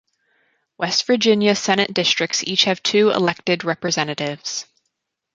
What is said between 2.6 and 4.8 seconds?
have two elected representatives.